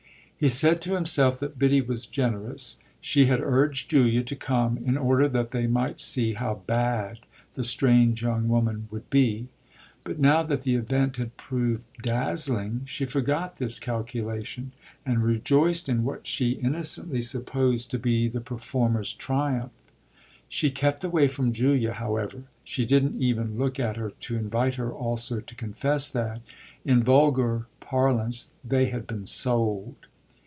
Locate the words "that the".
10.41-10.73